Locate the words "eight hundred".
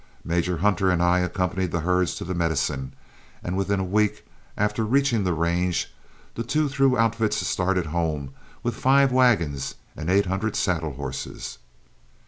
10.09-10.55